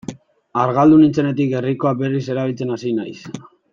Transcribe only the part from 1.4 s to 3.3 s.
gerrikoa berriz erabiltzen hasi naiz.